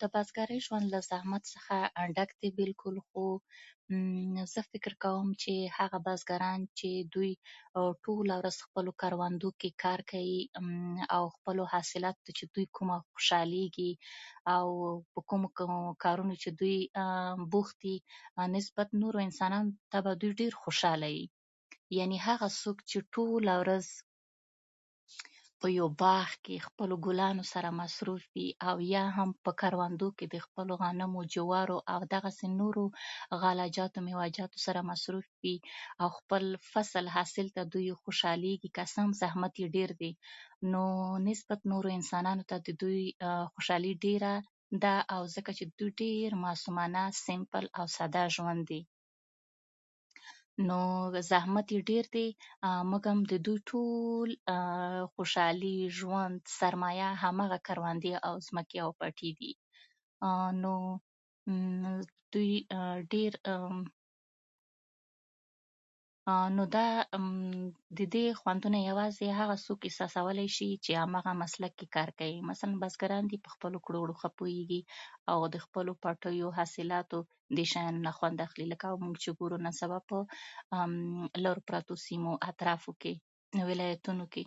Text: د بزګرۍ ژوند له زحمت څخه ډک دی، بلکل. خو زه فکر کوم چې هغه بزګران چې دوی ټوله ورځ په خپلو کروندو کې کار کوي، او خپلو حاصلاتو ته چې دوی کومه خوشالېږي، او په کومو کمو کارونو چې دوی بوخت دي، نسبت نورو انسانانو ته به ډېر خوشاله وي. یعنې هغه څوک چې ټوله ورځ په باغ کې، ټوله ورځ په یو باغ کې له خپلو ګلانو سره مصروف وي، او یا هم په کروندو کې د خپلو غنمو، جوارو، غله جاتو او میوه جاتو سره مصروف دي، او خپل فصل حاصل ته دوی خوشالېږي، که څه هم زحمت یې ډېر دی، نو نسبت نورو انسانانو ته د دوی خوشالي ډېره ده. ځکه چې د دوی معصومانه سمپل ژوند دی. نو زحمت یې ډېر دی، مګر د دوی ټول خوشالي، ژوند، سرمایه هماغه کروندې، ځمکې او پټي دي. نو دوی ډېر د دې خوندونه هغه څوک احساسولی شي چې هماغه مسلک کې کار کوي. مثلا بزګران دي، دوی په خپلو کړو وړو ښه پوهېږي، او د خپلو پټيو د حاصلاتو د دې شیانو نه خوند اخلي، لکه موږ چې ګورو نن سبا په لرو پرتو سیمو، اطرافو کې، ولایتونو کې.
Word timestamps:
د 0.00 0.02
بزګرۍ 0.14 0.58
ژوند 0.66 0.86
له 0.94 1.00
زحمت 1.10 1.42
څخه 1.54 1.76
ډک 2.16 2.30
دی، 2.40 2.50
بلکل. 2.60 2.94
خو 3.06 3.22
زه 4.52 4.60
فکر 4.72 4.92
کوم 5.04 5.26
چې 5.42 5.54
هغه 5.78 5.98
بزګران 6.06 6.60
چې 6.78 6.90
دوی 7.14 7.32
ټوله 8.04 8.34
ورځ 8.40 8.54
په 8.60 8.66
خپلو 8.68 8.92
کروندو 9.02 9.50
کې 9.58 9.70
کار 9.84 10.00
کوي، 10.10 10.42
او 11.14 11.22
خپلو 11.36 11.62
حاصلاتو 11.74 12.20
ته 12.24 12.30
چې 12.38 12.44
دوی 12.54 12.66
کومه 12.78 12.96
خوشالېږي، 13.10 13.90
او 14.54 14.66
په 15.12 15.20
کومو 15.30 15.48
کمو 15.60 15.82
کارونو 16.06 16.34
چې 16.42 16.50
دوی 16.58 16.78
بوخت 17.54 17.76
دي، 17.86 17.96
نسبت 18.56 18.88
نورو 19.04 19.18
انسانانو 19.28 19.72
ته 19.92 19.98
به 20.08 20.12
ډېر 20.20 20.52
خوشاله 20.64 21.08
وي. 21.16 21.24
یعنې 21.98 22.16
هغه 22.28 22.46
څوک 22.62 22.76
چې 22.90 22.98
ټوله 23.14 23.54
ورځ 23.62 23.84
په 23.84 23.84
باغ 23.84 23.84
کې، 23.84 23.84
ټوله 23.84 23.84
ورځ 23.84 24.06
په 25.62 25.68
یو 25.78 25.86
باغ 26.00 26.28
کې 26.42 26.54
له 26.60 26.64
خپلو 26.66 26.94
ګلانو 27.04 27.44
سره 27.52 27.68
مصروف 27.80 28.24
وي، 28.36 28.44
او 28.68 28.74
یا 28.94 29.04
هم 29.16 29.30
په 29.46 29.52
کروندو 29.62 30.08
کې 30.18 30.26
د 30.32 30.36
خپلو 30.44 30.72
غنمو، 30.82 31.22
جوارو، 31.34 31.78
غله 33.42 33.66
جاتو 33.76 34.00
او 34.00 34.04
میوه 34.08 34.26
جاتو 34.38 34.62
سره 34.66 34.80
مصروف 34.90 35.26
دي، 35.46 35.54
او 36.02 36.06
خپل 36.18 36.44
فصل 36.72 37.04
حاصل 37.14 37.46
ته 37.56 37.62
دوی 37.72 37.88
خوشالېږي، 38.02 38.68
که 38.76 38.84
څه 38.92 38.98
هم 39.04 39.12
زحمت 39.22 39.52
یې 39.62 39.68
ډېر 39.76 39.90
دی، 40.00 40.12
نو 40.72 40.84
نسبت 41.28 41.66
نورو 41.72 41.96
انسانانو 41.98 42.48
ته 42.50 42.56
د 42.66 42.68
دوی 42.82 43.02
خوشالي 43.22 43.92
ډېره 44.04 44.32
ده. 44.82 44.94
ځکه 45.34 45.50
چې 45.56 45.64
د 45.66 45.72
دوی 45.80 46.12
معصومانه 46.44 47.02
سمپل 47.24 47.66
ژوند 48.36 48.62
دی. 48.70 48.80
نو 50.68 50.76
زحمت 51.30 51.66
یې 51.74 51.80
ډېر 51.90 52.04
دی، 52.14 52.28
مګر 52.92 53.18
د 53.32 53.34
دوی 53.46 53.58
ټول 53.70 54.30
خوشالي، 55.12 55.74
ژوند، 55.98 56.38
سرمایه 56.60 57.10
هماغه 57.24 57.58
کروندې، 57.66 58.12
ځمکې 58.46 58.78
او 58.84 58.90
پټي 58.98 59.30
دي. 59.38 59.52
نو 60.62 60.72
دوی 62.32 62.52
ډېر 63.12 63.32
د 67.98 68.00
دې 68.14 68.26
خوندونه 68.40 68.78
هغه 69.40 69.54
څوک 69.66 69.80
احساسولی 69.88 70.48
شي 70.56 70.68
چې 70.84 70.92
هماغه 71.02 71.32
مسلک 71.42 71.72
کې 71.78 71.86
کار 71.96 72.10
کوي. 72.18 72.44
مثلا 72.50 72.80
بزګران 72.82 73.24
دي، 73.24 73.28
دوی 73.30 73.44
په 73.46 73.54
خپلو 73.54 73.78
کړو 73.86 73.98
وړو 74.00 74.14
ښه 74.20 74.28
پوهېږي، 74.38 74.80
او 75.30 75.38
د 75.54 75.56
خپلو 75.64 75.92
پټيو 76.04 76.48
د 76.52 76.56
حاصلاتو 76.58 77.18
د 77.22 77.26
دې 77.56 77.64
شیانو 77.72 78.00
نه 78.06 78.12
خوند 78.16 78.38
اخلي، 78.44 78.64
لکه 78.72 78.86
موږ 79.04 79.16
چې 79.22 79.36
ګورو 79.40 79.62
نن 79.64 79.74
سبا 79.80 79.98
په 80.08 80.18
لرو 81.44 81.62
پرتو 81.70 81.94
سیمو، 82.06 82.32
اطرافو 82.50 82.92
کې، 83.02 83.64
ولایتونو 83.68 84.24
کې. 84.34 84.44